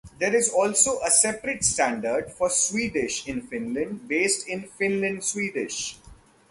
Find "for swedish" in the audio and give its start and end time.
2.31-3.27